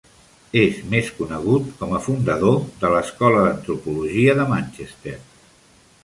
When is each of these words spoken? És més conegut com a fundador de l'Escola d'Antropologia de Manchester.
És 0.59 0.77
més 0.93 1.09
conegut 1.17 1.67
com 1.81 1.91
a 1.97 1.99
fundador 2.05 2.57
de 2.83 2.91
l'Escola 2.93 3.43
d'Antropologia 3.43 4.35
de 4.41 4.47
Manchester. 4.55 5.15